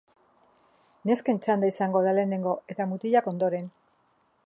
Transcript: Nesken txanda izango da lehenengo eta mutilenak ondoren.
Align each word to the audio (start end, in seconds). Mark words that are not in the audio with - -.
Nesken 1.09 1.41
txanda 1.47 1.71
izango 1.73 2.03
da 2.07 2.17
lehenengo 2.19 2.57
eta 2.77 2.91
mutilenak 2.95 3.33
ondoren. 3.35 3.73